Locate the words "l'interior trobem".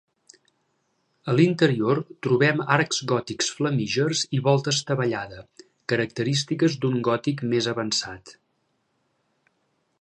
1.39-2.63